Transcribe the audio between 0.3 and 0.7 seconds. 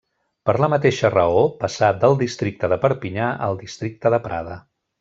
Per la